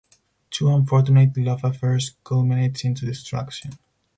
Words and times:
Two 0.49 0.69
unfortunate 0.73 1.37
love 1.37 1.63
affairs 1.63 2.15
culminates 2.23 2.83
into 2.85 3.05
destruction. 3.05 3.73